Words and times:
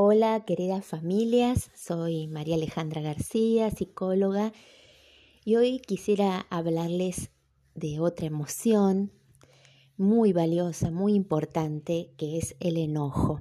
Hola 0.00 0.44
queridas 0.44 0.86
familias, 0.86 1.72
soy 1.74 2.28
María 2.28 2.54
Alejandra 2.54 3.02
García, 3.02 3.68
psicóloga, 3.72 4.52
y 5.44 5.56
hoy 5.56 5.80
quisiera 5.80 6.46
hablarles 6.50 7.32
de 7.74 7.98
otra 7.98 8.26
emoción 8.26 9.10
muy 9.96 10.32
valiosa, 10.32 10.92
muy 10.92 11.14
importante, 11.14 12.12
que 12.16 12.38
es 12.38 12.54
el 12.60 12.76
enojo. 12.76 13.40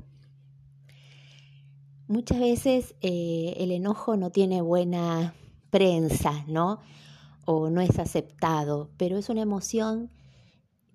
Muchas 2.07 2.39
veces 2.39 2.95
eh, 3.01 3.53
el 3.57 3.69
enojo 3.71 4.17
no 4.17 4.31
tiene 4.31 4.63
buena 4.63 5.35
prensa, 5.69 6.43
¿no? 6.47 6.79
O 7.45 7.69
no 7.69 7.81
es 7.81 7.99
aceptado, 7.99 8.89
pero 8.97 9.19
es 9.19 9.29
una 9.29 9.43
emoción 9.43 10.09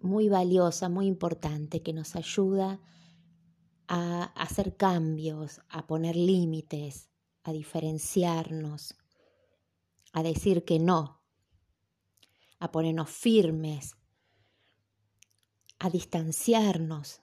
muy 0.00 0.28
valiosa, 0.28 0.88
muy 0.88 1.06
importante, 1.06 1.82
que 1.82 1.92
nos 1.92 2.16
ayuda 2.16 2.72
a 2.72 2.92
hacer 3.88 4.76
cambios, 4.76 5.60
a 5.68 5.86
poner 5.86 6.16
límites, 6.16 7.08
a 7.44 7.52
diferenciarnos, 7.52 8.94
a 10.12 10.22
decir 10.22 10.64
que 10.64 10.78
no, 10.78 11.20
a 12.58 12.70
ponernos 12.70 13.10
firmes, 13.10 13.96
a 15.78 15.90
distanciarnos, 15.90 17.22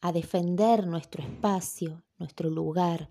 a 0.00 0.12
defender 0.12 0.86
nuestro 0.86 1.22
espacio, 1.22 2.02
nuestro 2.18 2.48
lugar. 2.48 3.10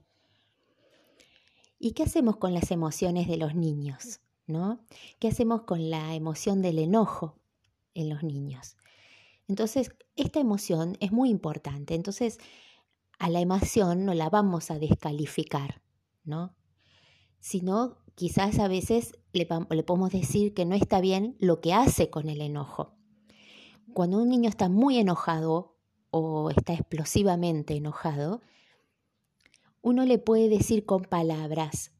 ¿Y 1.77 1.91
qué 1.91 2.03
hacemos 2.03 2.37
con 2.37 2.53
las 2.53 2.71
emociones 2.71 3.27
de 3.27 3.37
los 3.37 3.55
niños? 3.55 4.19
¿No? 4.47 4.83
¿Qué 5.19 5.29
hacemos 5.29 5.61
con 5.61 5.89
la 5.89 6.15
emoción 6.15 6.61
del 6.61 6.79
enojo 6.79 7.39
en 7.93 8.09
los 8.09 8.23
niños? 8.23 8.75
Entonces, 9.51 9.91
esta 10.15 10.39
emoción 10.39 10.95
es 11.01 11.11
muy 11.11 11.29
importante. 11.29 11.93
Entonces, 11.93 12.37
a 13.19 13.29
la 13.29 13.41
emoción 13.41 14.05
no 14.05 14.13
la 14.13 14.29
vamos 14.29 14.71
a 14.71 14.79
descalificar, 14.79 15.81
¿no? 16.23 16.55
Sino 17.41 17.97
quizás 18.15 18.59
a 18.59 18.69
veces 18.69 19.19
le, 19.33 19.45
podemos 19.45 20.09
decir 20.09 20.53
que 20.53 20.63
no 20.63 20.73
está 20.73 21.01
bien 21.01 21.35
lo 21.37 21.59
que 21.59 21.73
hace 21.73 22.09
con 22.09 22.29
el 22.29 22.39
enojo. 22.39 22.95
Cuando 23.93 24.19
un 24.19 24.29
niño 24.29 24.47
está 24.47 24.69
muy 24.69 24.97
enojado 24.97 25.77
o 26.11 26.49
está 26.49 26.71
explosivamente 26.71 27.75
enojado, 27.75 28.39
uno 29.81 30.05
le 30.05 30.17
puede 30.17 30.47
decir 30.47 30.85
con 30.85 31.01
palabras, 31.01 31.91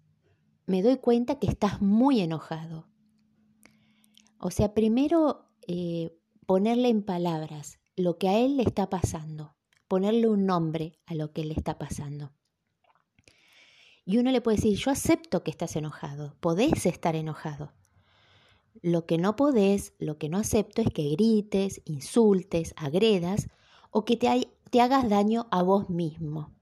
me 0.67 0.81
doy 0.81 1.00
cuenta 1.00 1.38
que 1.38 1.48
estás 1.48 1.81
muy 1.81 2.22
enojado. 2.22 2.88
O 4.39 4.52
sea, 4.52 4.73
primero 4.73 5.50
eh, 5.67 6.17
ponerle 6.45 6.89
en 6.89 7.03
palabras 7.03 7.80
lo 7.95 8.17
que 8.17 8.30
a 8.30 8.39
él 8.39 8.58
le 8.58 8.64
está 8.64 8.89
pasando, 8.89 9.56
ponerle 9.88 10.28
un 10.28 10.45
nombre 10.45 11.00
a 11.06 11.16
lo 11.16 11.31
que 11.33 11.45
le 11.45 11.53
está 11.53 11.78
pasando. 11.78 12.31
Y 14.06 14.17
uno 14.17 14.31
le 14.31 14.42
puede 14.42 14.58
decir, 14.58 14.78
yo 14.78 14.92
acepto 14.92 15.44
que 15.44 15.52
estás 15.52 15.75
enojado, 15.75 16.36
podés 16.39 16.86
estar 16.86 17.16
enojado. 17.16 17.72
Lo 18.81 19.06
que 19.06 19.17
no 19.17 19.36
podés, 19.36 19.94
lo 20.00 20.17
que 20.17 20.30
no 20.30 20.38
acepto 20.38 20.81
es 20.81 20.89
que 20.94 21.09
grites, 21.09 21.81
insultes, 21.86 22.73
agredas 22.78 23.48
o 23.92 24.05
que 24.05 24.17
te, 24.17 24.50
te 24.70 24.81
hagas 24.81 25.09
daño 25.09 25.48
a 25.52 25.61
vos 25.61 25.89
mismo. 25.89 26.53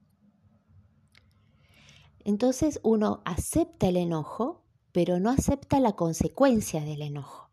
Entonces 2.24 2.80
uno 2.84 3.22
acepta 3.26 3.88
el 3.88 3.98
enojo, 3.98 4.66
pero 4.92 5.20
no 5.20 5.30
acepta 5.30 5.80
la 5.80 5.94
consecuencia 5.94 6.82
del 6.82 7.02
enojo. 7.02 7.49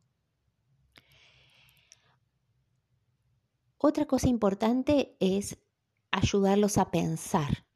Otra 3.78 4.06
cosa 4.06 4.28
importante 4.28 5.16
es 5.20 5.58
ayudarlos 6.10 6.78
a 6.78 6.90
pensar 6.90 7.66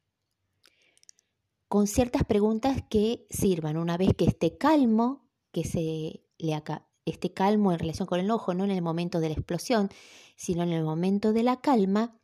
con 1.67 1.87
ciertas 1.87 2.23
preguntas 2.25 2.83
que 2.89 3.25
sirvan 3.29 3.77
una 3.77 3.97
vez 3.97 4.09
que 4.17 4.25
esté 4.25 4.57
calmo, 4.57 5.29
que 5.51 5.63
se 5.63 6.25
le 6.37 6.63
esté 7.05 7.33
calmo 7.33 7.71
en 7.71 7.79
relación 7.79 8.07
con 8.07 8.19
el 8.19 8.25
enojo, 8.25 8.53
no 8.53 8.65
en 8.65 8.71
el 8.71 8.81
momento 8.81 9.19
de 9.19 9.29
la 9.29 9.35
explosión, 9.35 9.89
sino 10.35 10.63
en 10.63 10.73
el 10.73 10.83
momento 10.83 11.33
de 11.33 11.43
la 11.43 11.61
calma, 11.61 12.19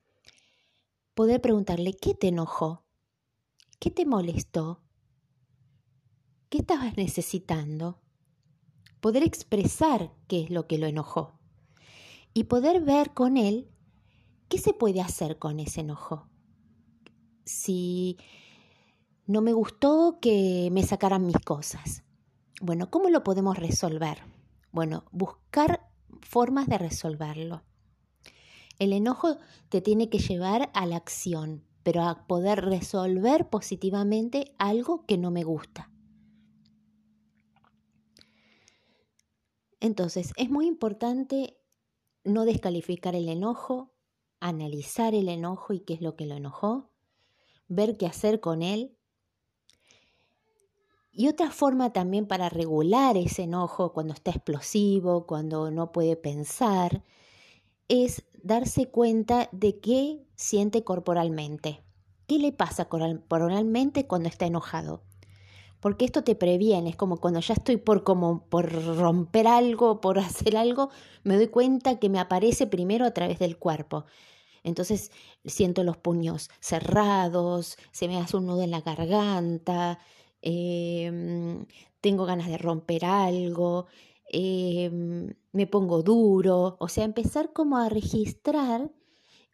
poder 1.14 1.40
preguntarle, 1.40 1.94
¿qué 1.94 2.14
te 2.14 2.28
enojó? 2.28 2.84
¿Qué 3.80 3.92
te 3.92 4.06
molestó? 4.06 4.82
¿Qué 6.50 6.58
estabas 6.58 6.98
necesitando? 6.98 8.02
Poder 9.00 9.24
expresar 9.24 10.14
qué 10.28 10.42
es 10.42 10.50
lo 10.50 10.68
que 10.68 10.78
lo 10.78 10.88
enojó 10.88 11.37
y 12.34 12.46
poder 12.46 12.82
ver 12.82 13.14
con 13.14 13.38
él 13.38 13.70
¿qué 14.50 14.58
se 14.58 14.74
puede 14.74 15.02
hacer 15.02 15.38
con 15.40 15.60
ese 15.60 15.82
enojo? 15.82 16.28
Si 17.46 18.18
no 19.26 19.42
me 19.42 19.54
gustó 19.54 20.20
que 20.22 20.70
me 20.72 20.84
sacaran 20.84 21.26
mis 21.26 21.40
cosas. 21.40 22.04
Bueno, 22.62 22.90
¿cómo 22.90 23.10
lo 23.10 23.24
podemos 23.24 23.58
resolver? 23.58 24.20
Bueno, 24.72 25.06
buscar 25.12 25.90
formas 26.22 26.68
de 26.68 26.78
resolverlo. 26.78 27.64
El 28.80 28.94
enojo 28.94 29.38
te 29.70 29.82
tiene 29.82 30.10
que 30.10 30.20
llevar 30.20 30.70
a 30.74 30.86
la 30.86 30.98
acción, 30.98 31.64
pero 31.84 32.04
a 32.04 32.28
poder 32.28 32.66
resolver 32.66 33.50
positivamente 33.50 34.54
algo 34.58 35.06
que 35.06 35.18
no 35.18 35.32
me 35.32 35.44
gusta. 35.44 35.90
Entonces, 39.80 40.34
es 40.38 40.50
muy 40.50 40.68
importante 40.68 41.58
no 42.28 42.46
descalificar 42.46 43.16
el 43.16 43.30
enojo, 43.30 43.94
analizar 44.40 45.16
el 45.16 45.30
enojo 45.30 45.74
y 45.74 45.80
qué 45.80 45.94
es 45.94 46.02
lo 46.02 46.16
que 46.16 46.26
lo 46.26 46.36
enojó, 46.36 46.92
ver 47.68 47.98
qué 47.98 48.06
hacer 48.06 48.40
con 48.40 48.62
él. 48.62 48.96
Y 51.12 51.28
otra 51.30 51.50
forma 51.50 51.94
también 51.94 52.28
para 52.28 52.50
regular 52.50 53.18
ese 53.18 53.44
enojo 53.44 53.92
cuando 53.94 54.14
está 54.14 54.32
explosivo, 54.32 55.26
cuando 55.26 55.72
no 55.72 55.92
puede 55.92 56.16
pensar, 56.16 57.04
es 57.88 58.24
darse 58.44 58.90
cuenta 58.90 59.50
de 59.52 59.80
qué 59.80 60.28
siente 60.36 60.84
corporalmente. 60.84 61.84
¿Qué 62.28 62.38
le 62.38 62.52
pasa 62.52 62.86
corporalmente 62.86 64.06
cuando 64.06 64.30
está 64.30 64.46
enojado? 64.46 65.07
Porque 65.80 66.06
esto 66.06 66.24
te 66.24 66.36
previene, 66.36 66.90
es 66.92 66.96
como 66.96 67.18
cuando 67.18 67.40
ya 67.40 67.54
estoy 67.54 67.78
por 67.78 68.04
como 68.04 68.46
por 68.50 68.72
romper 68.98 69.48
algo, 69.48 70.02
por 70.02 70.20
hacer 70.20 70.58
algo, 70.58 70.90
me 71.24 71.36
doy 71.36 71.48
cuenta 71.48 72.00
que 72.00 72.10
me 72.10 72.20
aparece 72.20 72.68
primero 72.68 73.06
a 73.06 73.12
través 73.12 73.40
del 73.40 73.58
cuerpo. 73.58 74.06
Entonces 74.64 75.12
siento 75.46 75.84
los 75.84 75.98
puños 75.98 76.50
cerrados, 76.60 77.78
se 77.92 78.08
me 78.08 78.18
hace 78.18 78.38
un 78.38 78.48
nudo 78.48 78.64
en 78.64 78.72
la 78.72 78.82
garganta, 78.82 80.00
em, 80.42 81.66
tengo 82.02 82.26
ganas 82.26 82.48
de 82.50 82.58
romper 82.58 83.06
algo, 83.06 83.88
em, 84.30 85.34
me 85.54 85.68
pongo 85.68 86.04
duro, 86.04 86.78
o 86.80 86.88
sea, 86.90 87.06
empezar 87.06 87.54
como 87.54 87.78
a 87.78 87.90
registrar, 87.90 88.92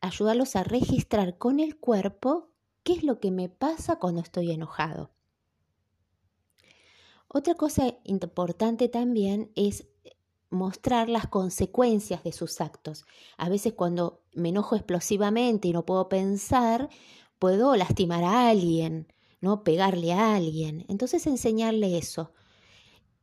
ayudarlos 0.01 0.55
a 0.55 0.63
registrar 0.63 1.37
con 1.37 1.59
el 1.59 1.79
cuerpo 1.79 2.49
qué 2.83 2.93
es 2.93 3.03
lo 3.03 3.19
que 3.19 3.31
me 3.31 3.49
pasa 3.49 3.97
cuando 3.99 4.21
estoy 4.21 4.51
enojado. 4.51 5.12
Otra 7.35 7.55
cosa 7.55 7.95
importante 8.03 8.89
también 8.89 9.51
es 9.55 9.87
mostrar 10.51 11.09
las 11.09 11.25
consecuencias 11.25 12.23
de 12.23 12.31
sus 12.31 12.61
actos. 12.61 13.05
A 13.37 13.49
veces 13.49 13.73
cuando 13.73 14.21
me 14.33 14.49
enojo 14.49 14.75
explosivamente 14.75 15.67
y 15.67 15.73
no 15.73 15.83
puedo 15.83 16.09
pensar, 16.09 16.89
puedo 17.39 17.75
lastimar 17.75 18.23
a 18.23 18.49
alguien, 18.49 19.11
¿no? 19.41 19.63
Pegarle 19.63 20.13
a 20.13 20.35
alguien. 20.35 20.85
Entonces 20.89 21.25
enseñarle 21.25 21.97
eso. 21.97 22.33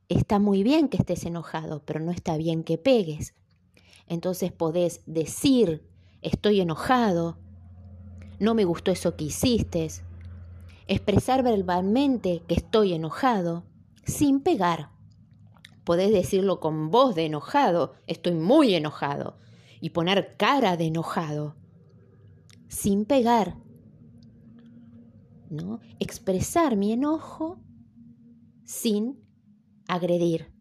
Está 0.08 0.40
muy 0.40 0.64
bien 0.64 0.88
que 0.88 0.96
estés 0.96 1.24
enojado, 1.24 1.84
pero 1.84 2.00
no 2.00 2.10
está 2.10 2.36
bien 2.36 2.64
que 2.64 2.78
pegues. 2.78 3.34
Entonces 4.08 4.50
podés 4.50 5.02
decir, 5.06 5.88
estoy 6.20 6.60
enojado, 6.60 7.38
no 8.40 8.54
me 8.56 8.64
gustó 8.64 8.90
eso 8.90 9.14
que 9.14 9.26
hiciste, 9.26 9.88
expresar 10.88 11.44
verbalmente 11.44 12.42
que 12.48 12.56
estoy 12.56 12.92
enojado, 12.94 13.69
sin 14.04 14.40
pegar. 14.40 14.90
Podés 15.84 16.12
decirlo 16.12 16.60
con 16.60 16.90
voz 16.90 17.14
de 17.14 17.26
enojado, 17.26 17.94
estoy 18.06 18.34
muy 18.34 18.74
enojado, 18.74 19.38
y 19.80 19.90
poner 19.90 20.36
cara 20.36 20.76
de 20.76 20.86
enojado, 20.86 21.56
sin 22.68 23.04
pegar, 23.04 23.56
¿no? 25.48 25.80
Expresar 25.98 26.76
mi 26.76 26.92
enojo 26.92 27.60
sin 28.64 29.20
agredir. 29.88 30.52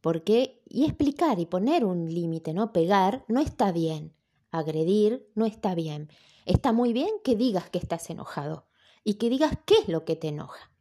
Porque, 0.00 0.62
y 0.68 0.84
explicar 0.84 1.38
y 1.38 1.46
poner 1.46 1.84
un 1.84 2.12
límite, 2.12 2.52
¿no? 2.52 2.72
Pegar 2.72 3.24
no 3.28 3.40
está 3.40 3.70
bien, 3.70 4.12
agredir 4.50 5.30
no 5.36 5.46
está 5.46 5.76
bien. 5.76 6.08
Está 6.44 6.72
muy 6.72 6.92
bien 6.92 7.10
que 7.22 7.36
digas 7.36 7.70
que 7.70 7.78
estás 7.78 8.10
enojado 8.10 8.66
y 9.04 9.14
que 9.14 9.30
digas 9.30 9.56
qué 9.64 9.74
es 9.74 9.88
lo 9.88 10.04
que 10.04 10.16
te 10.16 10.28
enoja. 10.28 10.71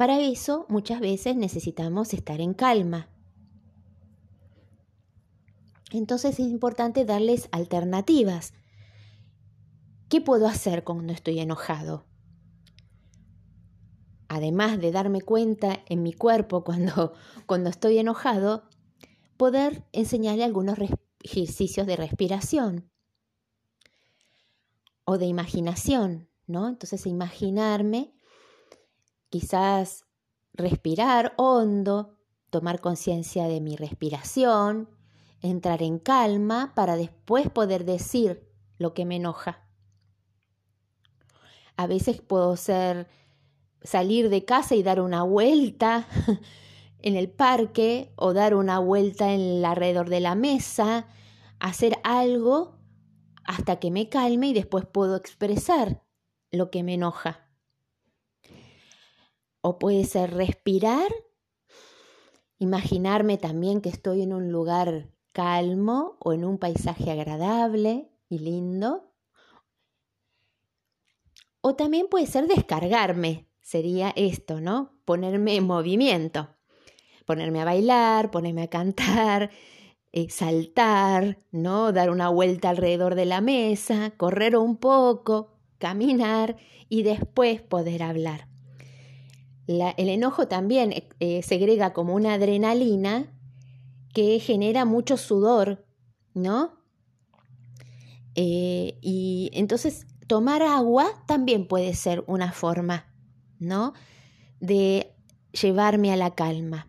Para 0.00 0.18
eso 0.18 0.64
muchas 0.70 0.98
veces 0.98 1.36
necesitamos 1.36 2.14
estar 2.14 2.40
en 2.40 2.54
calma. 2.54 3.10
Entonces 5.90 6.40
es 6.40 6.46
importante 6.46 7.04
darles 7.04 7.50
alternativas. 7.52 8.54
¿Qué 10.08 10.22
puedo 10.22 10.46
hacer 10.46 10.84
cuando 10.84 11.12
estoy 11.12 11.38
enojado? 11.38 12.06
Además 14.28 14.80
de 14.80 14.90
darme 14.90 15.20
cuenta 15.20 15.80
en 15.86 16.02
mi 16.02 16.14
cuerpo 16.14 16.64
cuando, 16.64 17.12
cuando 17.44 17.68
estoy 17.68 17.98
enojado, 17.98 18.62
poder 19.36 19.84
enseñarle 19.92 20.44
algunos 20.44 20.78
ejercicios 21.22 21.86
de 21.86 21.96
respiración 21.96 22.90
o 25.04 25.18
de 25.18 25.26
imaginación, 25.26 26.30
¿no? 26.46 26.68
Entonces 26.68 27.04
imaginarme, 27.04 28.14
quizás 29.30 30.04
respirar 30.52 31.32
hondo, 31.36 32.16
tomar 32.50 32.80
conciencia 32.80 33.46
de 33.46 33.60
mi 33.60 33.76
respiración, 33.76 34.90
entrar 35.40 35.82
en 35.82 35.98
calma 35.98 36.72
para 36.74 36.96
después 36.96 37.48
poder 37.48 37.84
decir 37.84 38.46
lo 38.76 38.92
que 38.92 39.04
me 39.06 39.16
enoja. 39.16 39.66
A 41.76 41.86
veces 41.86 42.20
puedo 42.20 42.56
ser 42.56 43.08
salir 43.82 44.28
de 44.28 44.44
casa 44.44 44.74
y 44.74 44.82
dar 44.82 45.00
una 45.00 45.22
vuelta 45.22 46.06
en 46.98 47.16
el 47.16 47.30
parque 47.30 48.12
o 48.16 48.34
dar 48.34 48.54
una 48.54 48.78
vuelta 48.78 49.30
alrededor 49.30 50.10
de 50.10 50.20
la 50.20 50.34
mesa, 50.34 51.06
hacer 51.58 51.98
algo 52.04 52.76
hasta 53.44 53.76
que 53.76 53.90
me 53.90 54.08
calme 54.08 54.48
y 54.48 54.52
después 54.52 54.84
puedo 54.84 55.16
expresar 55.16 56.02
lo 56.50 56.70
que 56.70 56.82
me 56.82 56.94
enoja. 56.94 57.49
O 59.62 59.78
puede 59.78 60.04
ser 60.04 60.32
respirar, 60.34 61.12
imaginarme 62.58 63.36
también 63.36 63.80
que 63.80 63.88
estoy 63.88 64.22
en 64.22 64.32
un 64.32 64.50
lugar 64.52 65.10
calmo 65.32 66.16
o 66.20 66.32
en 66.32 66.44
un 66.44 66.58
paisaje 66.58 67.10
agradable 67.10 68.10
y 68.28 68.38
lindo. 68.38 69.12
O 71.60 71.74
también 71.74 72.06
puede 72.08 72.26
ser 72.26 72.46
descargarme, 72.46 73.48
sería 73.60 74.12
esto, 74.16 74.60
¿no? 74.60 74.98
Ponerme 75.04 75.56
en 75.56 75.64
movimiento, 75.64 76.48
ponerme 77.26 77.60
a 77.60 77.64
bailar, 77.66 78.30
ponerme 78.30 78.62
a 78.62 78.70
cantar, 78.70 79.50
eh, 80.12 80.30
saltar, 80.30 81.38
¿no? 81.50 81.92
Dar 81.92 82.10
una 82.10 82.30
vuelta 82.30 82.70
alrededor 82.70 83.14
de 83.14 83.26
la 83.26 83.40
mesa, 83.40 84.12
correr 84.16 84.56
un 84.56 84.78
poco, 84.78 85.60
caminar 85.78 86.56
y 86.88 87.02
después 87.02 87.60
poder 87.60 88.02
hablar. 88.02 88.48
El 89.66 90.08
enojo 90.08 90.48
también 90.48 90.92
eh, 90.92 91.08
eh, 91.20 91.42
segrega 91.42 91.92
como 91.92 92.14
una 92.14 92.34
adrenalina 92.34 93.32
que 94.12 94.40
genera 94.40 94.84
mucho 94.84 95.16
sudor, 95.16 95.86
¿no? 96.34 96.78
y 98.42 99.50
entonces 99.52 100.06
tomar 100.26 100.62
agua 100.62 101.06
también 101.26 101.66
puede 101.66 101.92
ser 101.92 102.24
una 102.26 102.52
forma, 102.52 103.12
¿no? 103.58 103.92
De 104.60 105.12
llevarme 105.52 106.10
a 106.10 106.16
la 106.16 106.34
calma. 106.34 106.88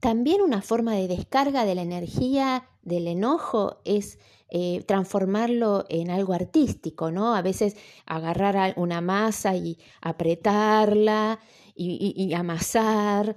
También 0.00 0.40
una 0.40 0.62
forma 0.62 0.94
de 0.94 1.08
descarga 1.08 1.66
de 1.66 1.74
la 1.74 1.82
energía 1.82 2.70
del 2.82 3.06
enojo 3.06 3.82
es 3.84 4.18
eh, 4.52 4.82
transformarlo 4.84 5.86
en 5.88 6.10
algo 6.10 6.32
artístico, 6.32 7.12
¿no? 7.12 7.36
A 7.36 7.42
veces 7.42 7.76
agarrar 8.04 8.74
una 8.76 9.00
masa 9.00 9.54
y 9.54 9.78
apretarla 10.00 11.38
y, 11.76 12.34
amasar 12.34 13.36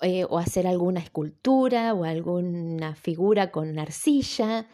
eh, 0.00 0.24
o 0.24 0.38
hacer 0.38 0.66
alguna 0.66 1.00
escultura 1.00 1.92
o 1.92 2.04
alguna 2.04 2.94
figura 2.96 3.50
con 3.50 3.78
arcilla. 3.78 4.66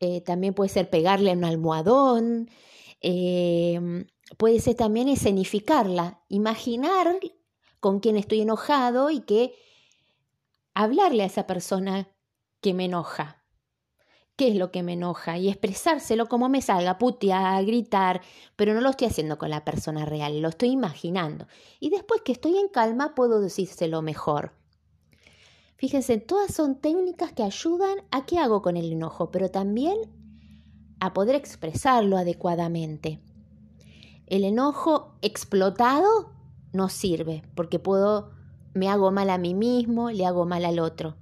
Eh, 0.00 0.20
también 0.20 0.52
puede 0.52 0.68
ser 0.68 0.90
pegarle 0.90 1.32
un 1.32 1.44
almohadón. 1.44 2.50
puede 4.36 4.60
ser 4.60 4.74
también 4.74 5.08
escenificarla, 5.08 6.20
imaginar 6.28 7.18
con 7.80 8.00
quién 8.00 8.16
estoy 8.16 8.42
enojado 8.42 9.10
y 9.10 9.20
que 9.20 9.54
hablarle 10.74 11.22
a 11.22 11.26
esa 11.26 11.46
persona 11.46 12.08
que 12.60 12.74
me 12.74 12.84
enoja. 12.84 13.41
¿Qué 14.36 14.48
es 14.48 14.56
lo 14.56 14.70
que 14.70 14.82
me 14.82 14.94
enoja? 14.94 15.36
Y 15.38 15.48
expresárselo 15.48 16.26
como 16.26 16.48
me 16.48 16.62
salga, 16.62 16.98
putear, 16.98 17.64
gritar, 17.64 18.22
pero 18.56 18.72
no 18.72 18.80
lo 18.80 18.90
estoy 18.90 19.08
haciendo 19.08 19.36
con 19.38 19.50
la 19.50 19.64
persona 19.64 20.04
real, 20.06 20.40
lo 20.40 20.48
estoy 20.48 20.70
imaginando. 20.70 21.46
Y 21.80 21.90
después 21.90 22.22
que 22.22 22.32
estoy 22.32 22.56
en 22.56 22.68
calma 22.68 23.14
puedo 23.14 23.40
decírselo 23.40 24.00
mejor. 24.00 24.52
Fíjense, 25.76 26.16
todas 26.18 26.54
son 26.54 26.80
técnicas 26.80 27.32
que 27.32 27.42
ayudan 27.42 27.98
a 28.10 28.24
qué 28.24 28.38
hago 28.38 28.62
con 28.62 28.76
el 28.76 28.92
enojo, 28.92 29.30
pero 29.30 29.50
también 29.50 29.98
a 31.00 31.12
poder 31.12 31.34
expresarlo 31.34 32.16
adecuadamente. 32.16 33.20
El 34.26 34.44
enojo 34.44 35.18
explotado 35.20 36.30
no 36.72 36.88
sirve 36.88 37.42
porque 37.54 37.78
puedo 37.78 38.30
me 38.72 38.88
hago 38.88 39.10
mal 39.10 39.28
a 39.28 39.36
mí 39.36 39.52
mismo, 39.54 40.10
le 40.10 40.24
hago 40.24 40.46
mal 40.46 40.64
al 40.64 40.78
otro. 40.78 41.16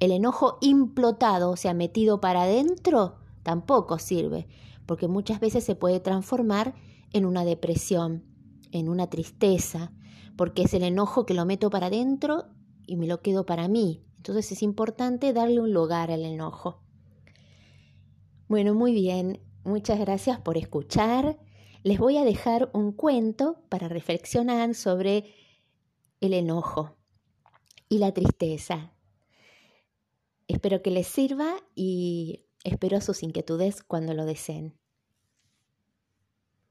El 0.00 0.12
enojo 0.12 0.58
implotado, 0.60 1.50
o 1.50 1.56
sea, 1.56 1.74
metido 1.74 2.20
para 2.20 2.42
adentro, 2.42 3.16
tampoco 3.42 3.98
sirve, 3.98 4.46
porque 4.86 5.08
muchas 5.08 5.40
veces 5.40 5.64
se 5.64 5.74
puede 5.74 6.00
transformar 6.00 6.74
en 7.12 7.24
una 7.24 7.44
depresión, 7.44 8.24
en 8.70 8.88
una 8.88 9.08
tristeza, 9.08 9.92
porque 10.36 10.62
es 10.62 10.74
el 10.74 10.84
enojo 10.84 11.26
que 11.26 11.34
lo 11.34 11.44
meto 11.44 11.68
para 11.70 11.86
adentro 11.86 12.44
y 12.86 12.96
me 12.96 13.06
lo 13.06 13.22
quedo 13.22 13.44
para 13.44 13.66
mí. 13.66 14.04
Entonces 14.18 14.52
es 14.52 14.62
importante 14.62 15.32
darle 15.32 15.60
un 15.60 15.72
lugar 15.72 16.10
al 16.10 16.24
enojo. 16.24 16.80
Bueno, 18.48 18.74
muy 18.74 18.92
bien, 18.92 19.40
muchas 19.64 19.98
gracias 19.98 20.40
por 20.40 20.56
escuchar. 20.56 21.38
Les 21.82 21.98
voy 21.98 22.18
a 22.18 22.24
dejar 22.24 22.70
un 22.72 22.92
cuento 22.92 23.62
para 23.68 23.88
reflexionar 23.88 24.74
sobre 24.74 25.34
el 26.20 26.34
enojo 26.34 26.96
y 27.88 27.98
la 27.98 28.12
tristeza. 28.12 28.92
Espero 30.48 30.82
que 30.82 30.90
les 30.90 31.06
sirva 31.06 31.56
y 31.74 32.46
espero 32.64 33.00
sus 33.02 33.22
inquietudes 33.22 33.82
cuando 33.82 34.14
lo 34.14 34.24
deseen. 34.24 34.78